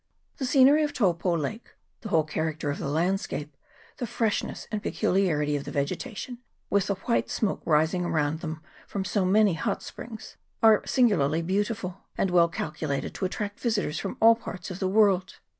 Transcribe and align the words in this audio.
The 0.37 0.47
scenery 0.47 0.81
of 0.81 0.93
Taupo 0.93 1.37
lake, 1.37 1.75
the 2.01 2.09
whole 2.09 2.23
character 2.23 2.71
of 2.71 2.79
the 2.79 2.87
landscape, 2.89 3.55
the 3.97 4.07
freshness 4.07 4.67
and 4.71 4.81
peculiarity 4.81 5.55
of 5.55 5.63
the 5.63 5.69
vegetation, 5.69 6.39
with 6.71 6.87
the 6.87 6.95
white 6.95 7.29
smoke 7.29 7.61
rising 7.65 8.03
around 8.05 8.39
from 8.87 9.05
so 9.05 9.25
many 9.25 9.53
hot 9.53 9.83
springs, 9.83 10.37
are 10.63 10.81
singularly 10.87 11.43
beautiful, 11.43 12.01
and 12.17 12.31
well 12.31 12.49
calculated 12.49 13.13
to 13.13 13.25
attract 13.25 13.59
visitors 13.59 13.99
from 13.99 14.17
all 14.19 14.33
parts 14.33 14.71
of 14.71 14.79
the 14.79 14.87
world. 14.89 15.35